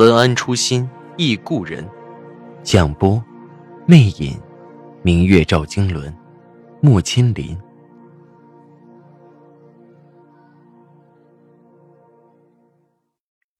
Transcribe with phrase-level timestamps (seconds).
[0.00, 1.86] 文安初心忆故人，
[2.62, 3.22] 蒋波，
[3.84, 4.34] 魅影，
[5.02, 6.10] 明月照经纶，
[6.80, 7.54] 莫千林。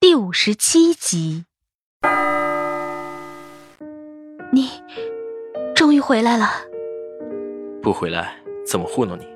[0.01, 1.45] 第五十七集，
[4.51, 4.71] 你
[5.75, 6.49] 终于回来了。
[7.83, 8.35] 不回来
[8.67, 9.29] 怎么糊弄你？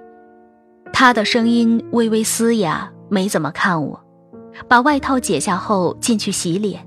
[0.91, 4.03] 他的声音微微嘶哑，没怎么看我。
[4.67, 6.83] 把外套解下后，进去洗脸。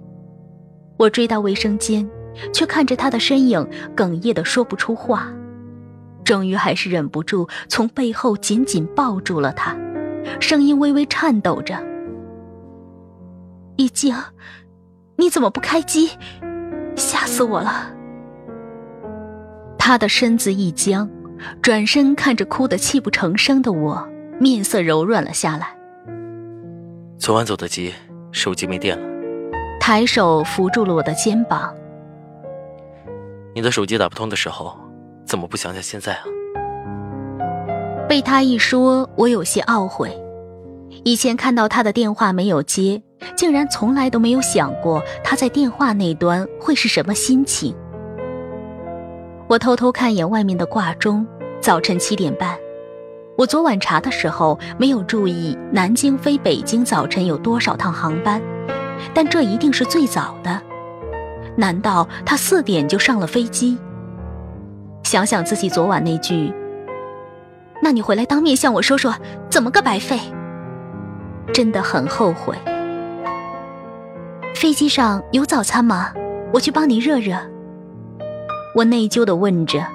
[0.97, 2.07] 我追到卫生间，
[2.53, 5.31] 却看着他的身影，哽咽的说不出话。
[6.23, 9.77] 终于还是忍不住，从背后紧紧抱住了他，
[10.41, 11.81] 声音微微颤抖着
[13.77, 14.13] ：“一静，
[15.15, 16.09] 你怎么不开机？
[16.95, 17.93] 吓死我了！”
[19.79, 21.09] 他的身子一僵，
[21.61, 25.77] 转身看着哭得泣不成声的我，面色柔软了下来。
[27.17, 27.93] 昨晚走的急，
[28.33, 29.16] 手机没电了。
[29.87, 31.73] 抬手扶住了我的肩膀。
[33.55, 34.77] 你的手机打不通的时候，
[35.25, 36.23] 怎么不想想现在啊？
[38.05, 40.11] 被他一说，我有些懊悔。
[41.05, 43.01] 以前看到他的电话没有接，
[43.37, 47.73] 竟然从来都没有想过他在电话那端会是什么心情。
[49.47, 51.25] 我偷偷看一眼外面的挂钟，
[51.61, 52.57] 早晨七点半。
[53.37, 58.41] 我昨晚查的时候没有注意南京飞北京早晨有多少趟航班，
[59.13, 60.61] 但这一定是最早的。
[61.55, 63.77] 难道他四点就上了飞机？
[65.03, 66.53] 想想自己昨晚那句
[67.81, 69.15] ：“那你回来当面向我说说，
[69.49, 70.19] 怎么个白费？”
[71.53, 72.55] 真的很后悔。
[74.53, 76.11] 飞机上有早餐吗？
[76.53, 77.37] 我去帮你热热。
[78.75, 79.85] 我内疚的问着。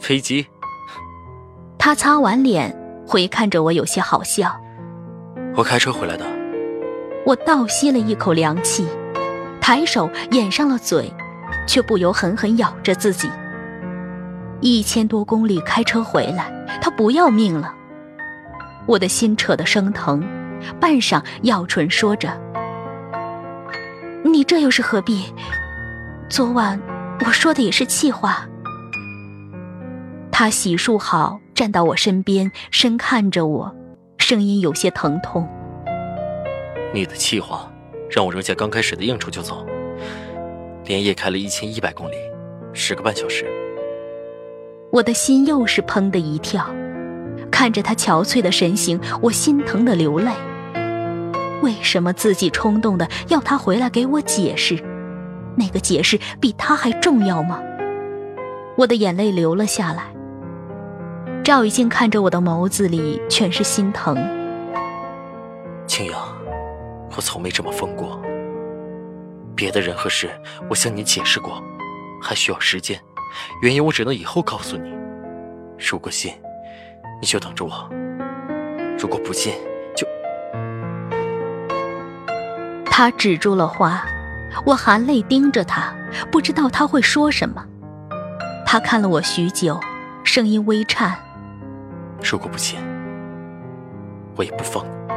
[0.00, 0.46] 飞机。
[1.78, 2.76] 他擦完脸，
[3.06, 4.54] 回看着我，有些好笑。
[5.54, 6.24] 我开车回来的。
[7.24, 8.86] 我倒吸了一口凉气，
[9.60, 11.12] 抬手掩上了嘴，
[11.66, 13.30] 却不由狠狠咬着自己。
[14.60, 16.50] 一千多公里开车回来，
[16.80, 17.74] 他不要命了。
[18.86, 20.22] 我的心扯得生疼，
[20.80, 22.40] 半晌咬唇说着
[24.24, 25.32] ：“你这又是何必？
[26.28, 26.80] 昨晚
[27.24, 28.48] 我说的也是气话。”
[30.30, 31.38] 他洗漱好。
[31.54, 33.76] 站到我身边，深看着我，
[34.16, 35.46] 声音有些疼痛。
[36.94, 37.72] 你的气话，
[38.10, 39.66] 让我扔下刚开始的应酬就走，
[40.84, 42.14] 连夜开了一千一百公里，
[42.74, 43.46] 十个半小时。
[44.90, 46.66] 我的心又是砰的一跳，
[47.50, 50.30] 看着他憔悴的神形，我心疼的流泪。
[51.62, 54.78] 为什么自己冲动的要他回来给我解释？
[55.56, 57.62] 那个解释比他还重要吗？
[58.76, 60.12] 我的眼泪流了下来。
[61.42, 64.14] 赵雨静看着我的眸子里全是心疼。
[65.86, 66.31] 青阳，
[67.16, 68.20] 我从没这么疯过。
[69.54, 70.30] 别的人和事，
[70.68, 71.62] 我向你解释过，
[72.20, 72.98] 还需要时间，
[73.60, 74.92] 原因我只能以后告诉你。
[75.78, 76.34] 如果信，
[77.20, 77.88] 你就等着我；
[78.98, 79.54] 如果不信，
[79.94, 80.06] 就……
[82.86, 84.04] 他止住了话，
[84.64, 85.94] 我含泪盯着他，
[86.30, 87.64] 不知道他会说什么。
[88.64, 89.78] 他看了我许久，
[90.24, 91.14] 声音微颤。
[92.22, 92.78] 如果不信，
[94.36, 95.11] 我也不放你。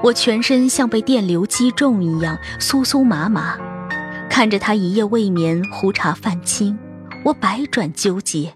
[0.00, 3.58] 我全身像被电流击中一样，酥酥麻麻。
[4.30, 6.78] 看着他一夜未眠，胡茬泛青，
[7.24, 8.52] 我百转纠结，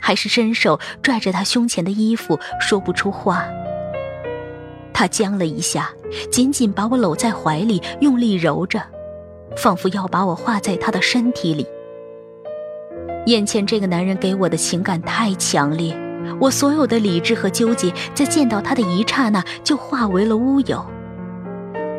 [0.00, 3.44] 还是伸手拽着他胸前的衣服，说不出话。
[4.92, 5.90] 他僵了一下，
[6.30, 8.82] 紧紧把我搂在怀里，用力揉着，
[9.56, 11.66] 仿佛要把我化在他的身体里。
[13.24, 15.96] 眼前这个男人给我的情感太强烈。
[16.40, 20.84] 我所有的理智和纠结，在见到他的一刹那就化为了乌有。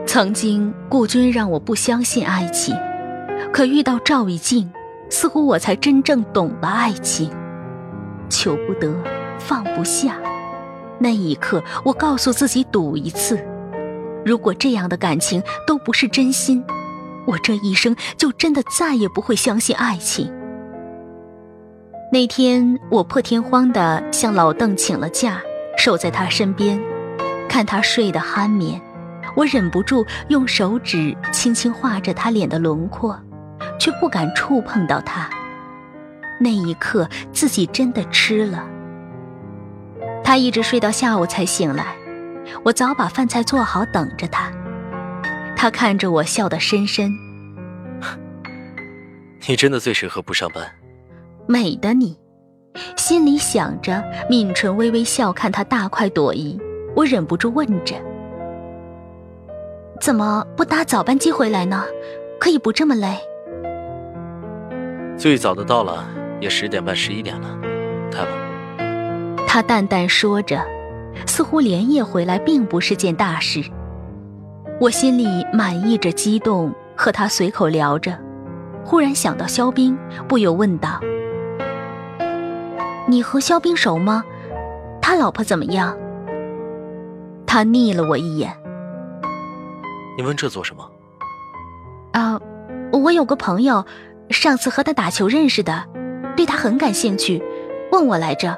[0.06, 2.76] 曾经顾军让我不相信爱情，
[3.52, 4.72] 可遇到赵以静，
[5.10, 7.30] 似乎我才真正懂了爱情。
[8.30, 8.94] 求不得，
[9.40, 10.16] 放不下。
[11.00, 13.40] 那一刻，我告诉自己赌一次：
[14.26, 16.64] 如果这样的感情都不是真心，
[17.26, 20.34] 我这一生就真的再也不会相信爱情。
[22.10, 25.42] 那天我破天荒地向老邓请了假，
[25.78, 26.82] 守在他身边，
[27.50, 28.82] 看他睡得酣眠，
[29.36, 33.20] 我忍不住用手指轻轻画着他脸的轮廓，
[33.78, 35.30] 却不敢触碰到他。
[36.40, 38.66] 那一刻，自己真的吃了。
[40.24, 41.94] 他一直睡到下午才醒来，
[42.64, 44.50] 我早把饭菜做好等着他。
[45.58, 47.12] 他看着我，笑得深深。
[49.46, 50.72] 你真的最适合不上班。
[51.48, 52.18] 美的你，
[52.98, 56.60] 心里想着，抿唇微微笑，看他大快朵颐，
[56.94, 57.96] 我忍不住问着
[60.02, 61.86] ：“怎么不搭早班机回来呢？
[62.38, 63.18] 可以不这么累？”
[65.18, 66.06] 最早的到了，
[66.42, 67.58] 也十点半、十一点了，
[68.12, 68.32] 开吧。
[69.48, 70.62] 他淡淡说着，
[71.26, 73.64] 似乎连夜回来并不是件大事。
[74.82, 78.20] 我心里满意着激动，和他随口聊着，
[78.84, 79.98] 忽然想到肖冰，
[80.28, 81.00] 不由问道
[83.08, 84.24] ：“你和肖冰熟吗？
[85.02, 85.98] 他老婆怎么样？”
[87.48, 88.54] 他睨了我一眼
[90.18, 90.92] ：“你问这做什么
[92.14, 92.40] ？”“啊，
[92.92, 93.86] 我有个朋友，
[94.30, 95.86] 上次和他打球认识的，
[96.36, 97.42] 对他很感兴趣，
[97.92, 98.56] 问我来着。”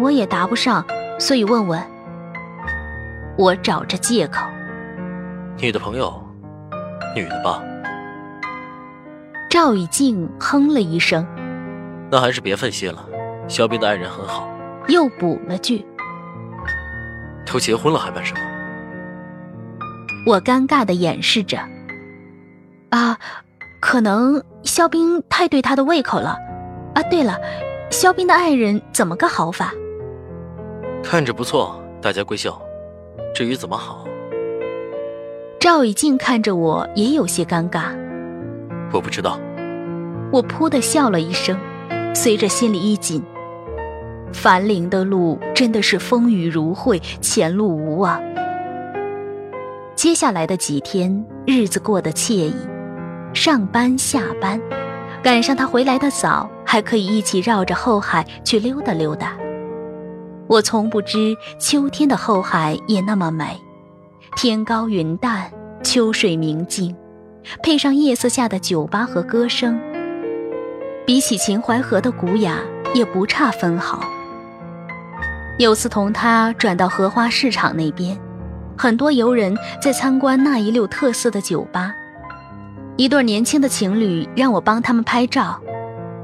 [0.00, 0.84] 我也答不上，
[1.18, 1.82] 所以问问。
[3.36, 4.46] 我找着借口。
[5.56, 6.22] 你的朋友，
[7.16, 7.60] 女的吧？
[9.50, 11.26] 赵以静哼了一声。
[12.08, 13.04] 那还是别费心了，
[13.48, 14.48] 肖斌的爱人很好。
[14.88, 15.84] 又补了句。
[17.46, 18.40] 都结婚了还办什么？
[20.26, 21.58] 我尴尬的掩饰着。
[22.90, 23.18] 啊，
[23.80, 26.38] 可能肖斌太对他的胃口了。
[26.94, 27.38] 啊，对了。
[27.90, 29.72] 肖斌的爱人怎么个好法？
[31.02, 32.60] 看着不错，大家闺秀。
[33.34, 34.04] 至于怎么好，
[35.60, 37.94] 赵以静看着我也有些尴尬。
[38.92, 39.38] 我不知道。
[40.32, 41.56] 我噗的笑了一声，
[42.14, 43.22] 随着心里一紧。
[44.34, 48.20] 樊陵的路真的是风雨如晦，前路无望。
[49.94, 52.54] 接下来的几天，日子过得惬意，
[53.32, 54.60] 上班下班，
[55.22, 56.50] 赶上他回来的早。
[56.66, 59.36] 还可以一起绕着后海去溜达溜达。
[60.48, 63.56] 我从不知秋天的后海也那么美，
[64.34, 65.48] 天高云淡，
[65.84, 66.96] 秋水明净，
[67.62, 69.78] 配上夜色下的酒吧和歌声，
[71.06, 72.58] 比起秦淮河的古雅
[72.92, 74.02] 也不差分毫。
[75.58, 78.18] 有次同他转到荷花市场那边，
[78.76, 81.94] 很多游人在参观那一溜特色的酒吧，
[82.96, 85.60] 一对年轻的情侣让我帮他们拍照。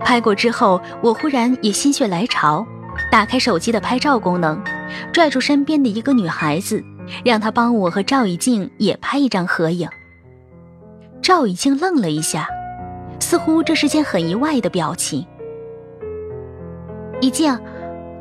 [0.01, 2.67] 拍过之后，我忽然也心血来潮，
[3.13, 4.61] 打开手机的拍照功能，
[5.13, 6.83] 拽住身边的一个女孩子，
[7.25, 9.89] 让她帮我和赵以静也拍一张合影。
[11.23, 12.49] 赵以静愣了一下，
[13.21, 15.25] 似乎这是件很意外的表情。
[17.21, 17.57] 以静，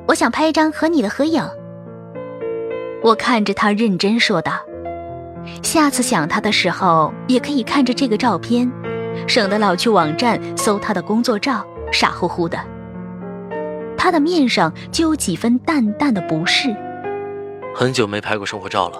[0.10, 1.48] 我想拍一张和你的合影。
[3.04, 4.54] 我看着他认真说道
[5.62, 8.70] ：“下次想他的时候，也可以看着这个照片。”
[9.28, 12.58] 省得老去网站搜他的工作照，傻乎乎的。
[13.96, 16.76] 他的面上就有几分淡淡的不适。
[17.76, 19.00] 很久没拍过生活照了。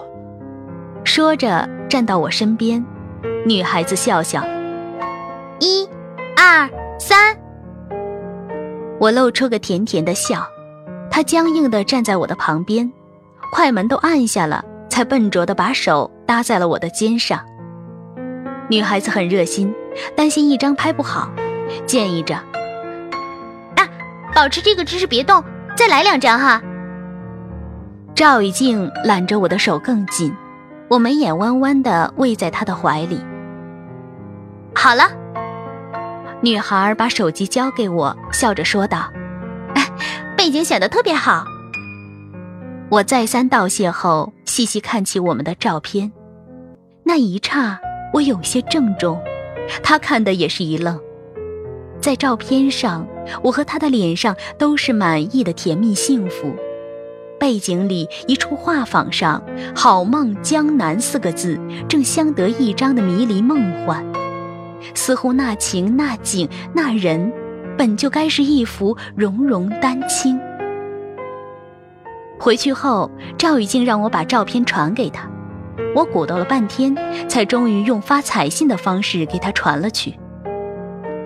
[1.04, 2.84] 说着站到我身边，
[3.44, 4.44] 女孩子笑笑。
[5.58, 5.88] 一、
[6.36, 6.70] 二、
[7.00, 7.36] 三。
[9.00, 10.46] 我露出个甜甜的笑。
[11.10, 12.90] 他僵硬的站在我的旁边，
[13.52, 17.40] 快门都按下了，才笨拙的把手搭在了我的肩上。
[18.68, 19.74] 女孩子很热心。
[20.16, 21.28] 担心一张拍不好，
[21.84, 22.36] 建议着
[23.74, 23.82] ：“啊，
[24.32, 25.42] 保持这个姿势别动，
[25.76, 26.62] 再来两张哈。”
[28.14, 30.32] 赵以静揽着我的手更紧，
[30.88, 33.20] 我眉眼弯弯的偎在他的怀里。
[34.72, 35.02] 好了，
[36.40, 39.10] 女孩把手机交给我，笑着说道
[40.40, 41.44] ：“背景显得特别好。”
[42.88, 46.10] 我再三道谢后，细细看起我们的照片，
[47.04, 47.78] 那一刹，
[48.14, 49.20] 我有些郑重。
[49.82, 50.98] 他看的也是一愣，
[52.00, 53.06] 在照片上，
[53.42, 56.56] 我和他的脸上都是满意的甜蜜幸福。
[57.38, 59.42] 背景里一处画舫上
[59.76, 64.02] “好梦江南”四个字正相得益彰的迷离梦幻，
[64.94, 67.30] 似乎那情那景那人，
[67.80, 70.38] 本就该是一幅融融丹青。
[72.38, 75.26] 回去后，赵雨静让我把照片传给他。
[75.96, 76.94] 我鼓捣了半天，
[77.26, 80.14] 才终于用发彩信的方式给他传了去。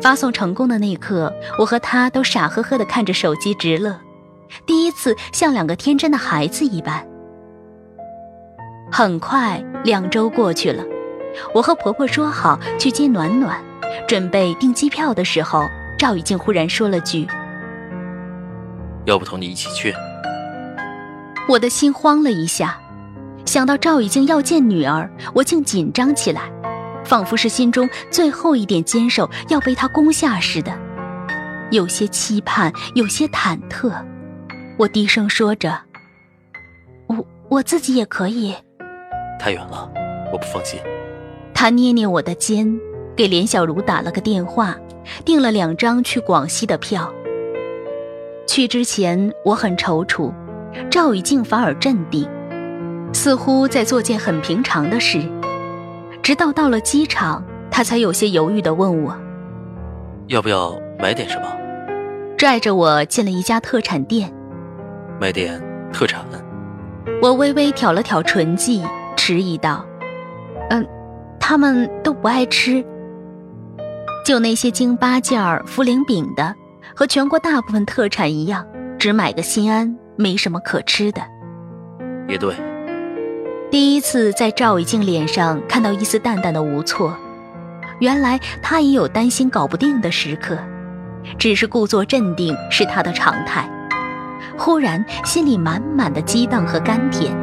[0.01, 3.99] 发送成功的那一刻，我和他都傻呵呵地看着手机直乐，
[4.65, 7.05] 第一次像两个天真的孩子一般。
[8.93, 10.85] 很快，两周过去了，
[11.53, 13.61] 我和婆婆说好去接暖暖，
[14.07, 15.67] 准备订机票的时候，
[16.05, 17.27] 赵雨静忽然说了句
[19.09, 19.95] ：“要不同你一起去？”
[21.49, 22.79] 我的心慌了一下。
[23.47, 26.43] 想到赵已经要见女儿，我竟紧张起来，
[27.07, 30.79] 仿佛是心中最后一点坚守要被他攻下似的，
[31.71, 33.91] 有些期盼，有些忐忑。
[34.77, 35.81] 我低声说着
[37.09, 38.55] ：“我我自己也可以。”
[39.41, 39.91] 太远了，
[40.31, 40.79] 我不放心。
[41.55, 42.79] 他捏捏我的肩，
[43.17, 44.77] 给连小茹打了个电话，
[45.25, 47.13] 订了两张去广西的票。
[48.47, 50.33] 去之前我很踌躇，
[50.91, 52.29] 赵雨静反而镇定，
[53.13, 55.21] 似乎在做件很平常的事。
[56.23, 59.17] 直到到了机场，他才有些犹豫地问我
[60.29, 61.47] ：“要不要买点什么？”
[62.37, 64.33] 拽着我进了一家特产店，
[65.21, 66.25] 买点特产。
[67.21, 68.83] 我微微挑了挑唇际，
[69.17, 69.85] 迟疑道
[70.71, 70.87] ：“嗯，
[71.39, 72.85] 他们都不爱吃，
[74.25, 76.54] 就那些京八件儿、茯苓饼的。”
[76.97, 78.64] 和全国大部分特产一样，
[79.00, 81.21] 只买个心安，没什么可吃的。
[82.28, 82.54] 也对。
[83.69, 87.16] 第一次在赵以静脸上看到一丝淡淡的无措，
[87.99, 90.57] 原来他也有担心搞不定的时刻，
[91.37, 93.69] 只是故作镇定是他的常态。
[94.57, 97.37] 忽然心里满满的激荡和甘甜。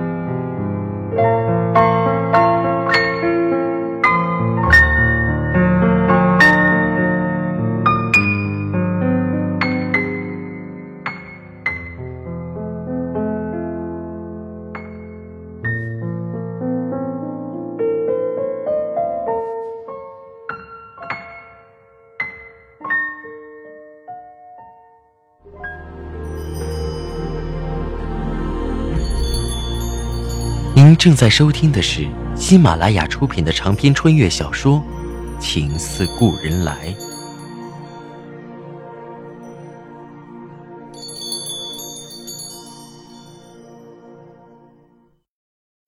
[31.01, 34.79] 正在收听的是喜马拉雅出品的长篇穿越小说
[35.41, 36.93] 《情似故人来》。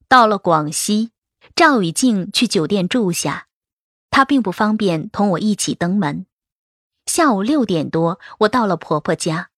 [0.07, 1.11] 到了广西，
[1.55, 3.45] 赵雨静去酒店住下，
[4.09, 6.25] 她并不方便同我一起登门。
[7.05, 9.49] 下午六点多，我到了婆婆家，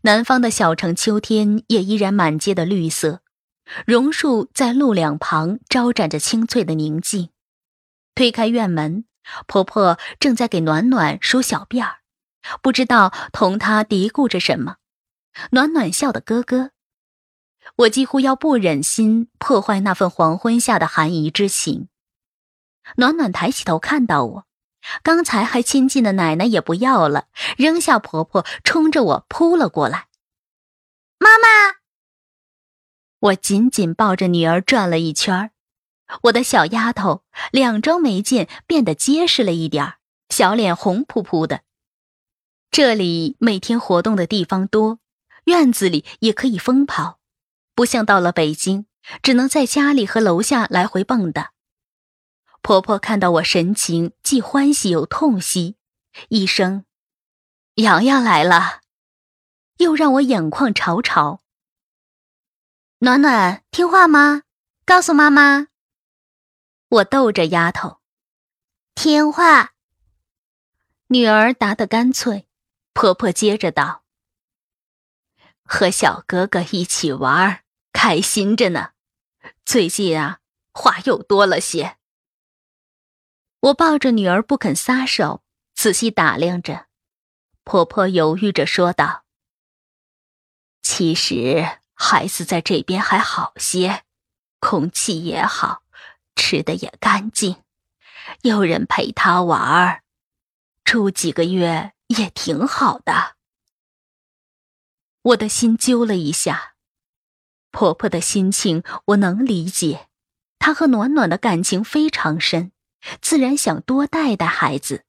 [0.00, 3.20] 南方的小城秋天也依然满街的绿色。
[3.86, 7.30] 榕树在路两旁招展着清脆的宁静。
[8.14, 9.04] 推开院门，
[9.46, 11.96] 婆婆正在给暖暖梳小辫儿，
[12.62, 14.76] 不知道同她嘀咕着什么。
[15.50, 16.70] 暖暖笑得咯咯，
[17.76, 21.88] 我几乎要不忍心破坏那份黄昏下的寒怡之情。
[22.96, 24.46] 暖暖抬起头看到我，
[25.02, 30.08] 刚才还亲近的奶奶也不要了，扔下婆婆，冲着我扑了过来。
[31.18, 31.77] 妈妈。
[33.20, 35.50] 我紧紧抱着女儿转了一圈
[36.22, 39.94] 我的小丫头两周没见，变得结实了一点
[40.28, 41.62] 小脸红扑扑的。
[42.70, 45.00] 这里每天活动的地方多，
[45.44, 47.18] 院子里也可以疯跑，
[47.74, 48.86] 不像到了北京，
[49.22, 51.48] 只能在家里和楼下来回蹦跶。
[52.62, 55.76] 婆婆看到我神情既欢喜又痛惜，
[56.28, 56.84] 一声
[57.76, 58.80] “洋洋来了”，
[59.78, 61.40] 又让我眼眶潮潮。
[63.00, 64.42] 暖暖听话吗？
[64.84, 65.68] 告诉妈妈。
[66.88, 68.00] 我逗着丫头，
[68.96, 69.74] 听话。
[71.06, 72.48] 女儿答得干脆。
[72.92, 74.02] 婆婆接着道
[75.62, 77.62] ：“和小哥哥一起玩，
[77.92, 78.90] 开心着呢。
[79.64, 80.40] 最近啊，
[80.72, 81.98] 话又多了些。”
[83.60, 85.44] 我抱着女儿不肯撒手，
[85.76, 86.88] 仔细打量着。
[87.62, 89.24] 婆婆犹豫着说道
[90.82, 94.04] ：“其实……”孩子在这边还好些，
[94.60, 95.82] 空气也好，
[96.36, 97.56] 吃的也干净，
[98.42, 100.02] 有人陪他玩儿，
[100.84, 103.34] 住几个月也挺好的。
[105.22, 106.74] 我的心揪了一下，
[107.72, 110.06] 婆婆的心情我能理解，
[110.60, 112.70] 她和暖暖的感情非常深，
[113.20, 115.04] 自然想多带带孩子，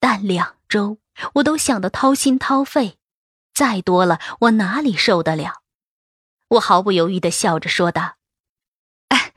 [0.00, 0.98] 但两周
[1.34, 2.98] 我都想得掏心掏肺，
[3.54, 5.62] 再多了我哪里受得了？
[6.54, 8.16] 我毫不犹豫的笑着说道
[9.08, 9.32] ：“哎，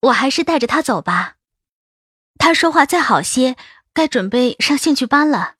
[0.00, 1.36] 我还是带着他走吧。
[2.38, 3.56] 他说话再好些，
[3.92, 5.56] 该准备上兴趣班了。”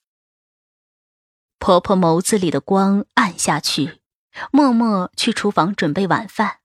[1.59, 4.01] 婆婆眸子里的光暗下去，
[4.51, 6.59] 默默去厨房准备晚饭。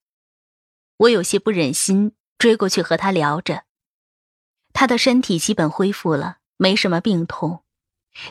[0.97, 3.63] 我有些不忍心追过去和她聊着。
[4.73, 7.63] 她的身体基本恢复了，没什么病痛，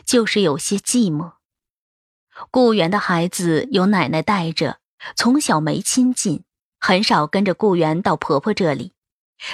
[0.05, 1.33] 就是有些寂寞。
[2.51, 4.79] 雇员的孩子由奶奶带着。
[5.15, 6.43] 从小没亲近，
[6.79, 8.93] 很少跟着雇员到婆婆这里，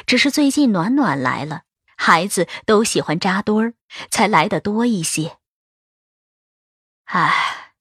[0.05, 1.63] 只是最近暖暖来了，
[1.97, 3.73] 孩子都喜欢扎堆儿，
[4.09, 5.37] 才来的多一些。
[7.05, 7.75] 唉，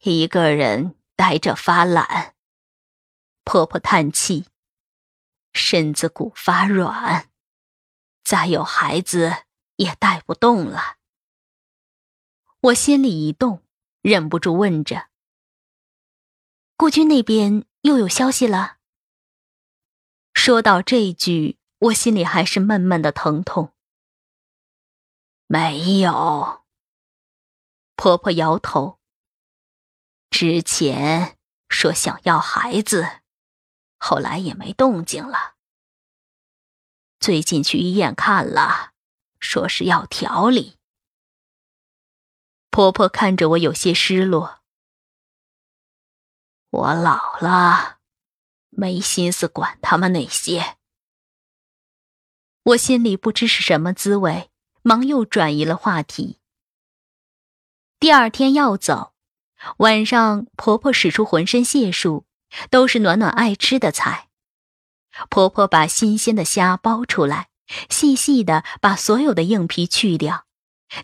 [0.00, 2.34] 一个人呆着发懒。
[3.44, 4.46] 婆婆叹气，
[5.52, 7.30] 身子骨发软，
[8.22, 9.44] 再有孩子
[9.76, 10.96] 也带不动了。
[12.60, 13.64] 我心里一动，
[14.02, 15.08] 忍不住问着
[16.80, 18.78] ：“顾军那边又有消息了？”
[20.32, 23.74] 说到这句，我心里还是闷闷的疼痛。
[25.46, 26.62] 没有。
[27.96, 28.98] 婆婆摇头。
[30.30, 31.36] 之前
[31.68, 33.20] 说想要孩子，
[33.98, 35.56] 后来也没动静了。
[37.18, 38.92] 最近去医院看了，
[39.38, 40.78] 说是要调理。
[42.70, 44.59] 婆婆看着我有些失落。
[46.70, 47.98] 我老了，
[48.68, 50.76] 没心思管他们那些。
[52.62, 54.50] 我心里不知是什么滋味，
[54.82, 56.38] 忙又转移了话题。
[57.98, 59.14] 第二天要走，
[59.78, 62.24] 晚上婆婆使出浑身解数，
[62.70, 64.28] 都是暖暖爱吃的菜。
[65.28, 67.48] 婆婆把新鲜的虾剥出来，
[67.88, 70.46] 细细的把所有的硬皮去掉，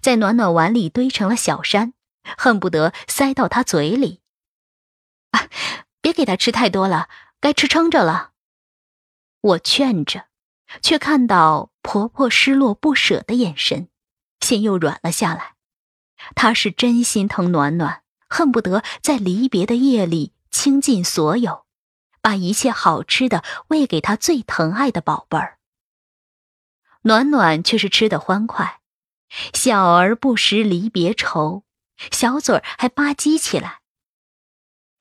[0.00, 1.92] 在暖暖碗里堆成了小山，
[2.38, 4.20] 恨不得塞到她嘴里。
[6.00, 7.08] 别给他吃太多了，
[7.40, 8.32] 该吃撑着了。
[9.40, 10.26] 我劝着。
[10.82, 13.88] 却看到婆婆失落不舍的眼神，
[14.40, 15.54] 心又软了下来。
[16.34, 21.66] 她是真心疼暖暖，恨不得在离别的夜里倾尽所有，
[22.20, 25.58] 把一切好吃的喂给她最疼爱的宝贝儿。
[27.02, 28.80] 暖暖却是吃得欢快，
[29.54, 31.62] 小儿不识离别愁，
[32.10, 33.82] 小嘴儿还吧唧起来。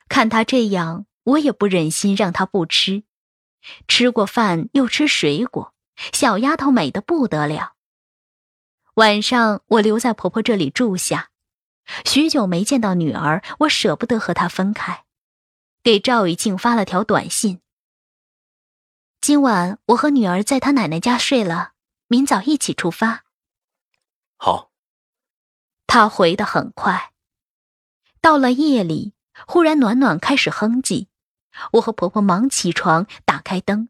[0.08, 3.04] 看她这样，我也不忍心让她不吃。
[3.88, 5.74] 吃过饭又吃水果，
[6.14, 7.74] 小丫头美得不得了。
[8.96, 11.32] 晚上我留在婆婆这里住下，
[12.06, 15.06] 许久没见到女儿，我舍不得和她分开，
[15.84, 17.60] 给赵雨静发了条短信
[19.20, 21.74] ：“今晚我和女儿在她奶奶家睡了，
[22.08, 23.24] 明早一起出发。”
[24.38, 24.72] 好。
[25.88, 27.14] 他回得很快。
[28.20, 29.14] 到了夜里，
[29.48, 31.08] 忽然暖暖开始哼唧。
[31.74, 33.90] 我和婆婆忙起床，打开灯，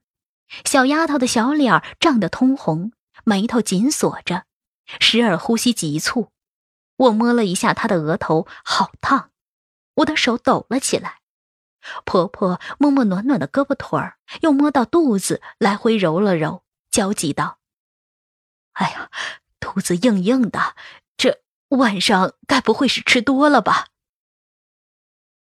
[0.64, 2.92] 小丫头的小脸涨得通红，
[3.24, 4.44] 眉头紧锁着，
[5.00, 6.32] 时而呼吸急促。
[6.98, 9.32] 我摸了一下她的额头，好烫，
[9.96, 11.22] 我的手抖了起来。
[12.04, 17.60] 婆婆摸摸暖暖的胳膊腿儿，又摸到肚子，来回揉了揉，焦急道
[18.74, 19.10] ：“哎呀，
[19.60, 20.76] 肚子硬硬的，
[21.18, 23.88] 这晚上该不会是吃多了吧？”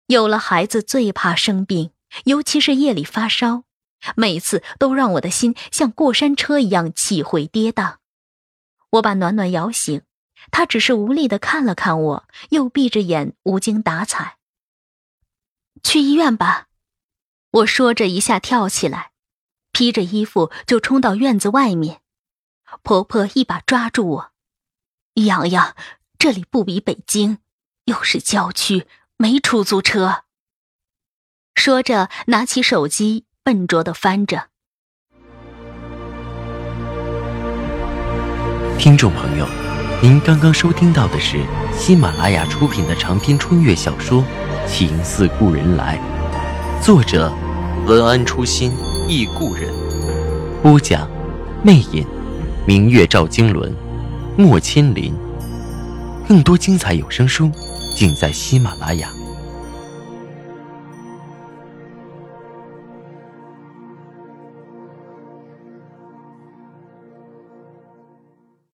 [0.07, 1.93] 有了孩子，最怕生病。
[2.27, 3.65] 尤其是夜里发烧，
[4.15, 7.97] 每次都让我的心像过山车一样起回跌宕。
[8.91, 10.03] 我把暖暖摇醒，
[10.53, 14.39] 她只是无力的看了看我，又闭着眼无精打采。
[15.83, 16.69] 去医院吧，
[17.51, 19.11] 我说着一下跳起来，
[19.73, 22.01] 披着衣服就冲到院子外面。
[22.85, 24.33] 婆婆一把抓住我
[25.15, 25.75] ：“洋洋，
[26.17, 27.39] 这里不比北京，
[27.87, 30.25] 又是郊区，没出租车。”
[31.55, 34.49] 说着，拿起手机，笨拙的翻着。
[38.77, 39.47] 听众朋友，
[40.03, 41.39] 您刚刚收听到的是
[41.73, 44.23] 喜马拉雅出品的长篇穿越小说
[44.67, 45.99] 《情似故人来》，
[46.85, 47.33] 作者
[47.87, 48.73] 文安初心
[49.09, 49.73] 忆故人，
[50.61, 51.09] 播讲
[51.63, 52.05] 魅影，
[52.67, 53.73] 明月照经纶，
[54.37, 55.15] 莫千林。
[56.29, 57.51] 更多精彩有声书，
[57.95, 59.24] 尽在喜马拉雅。